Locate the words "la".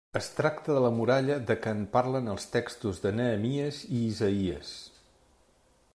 0.83-0.89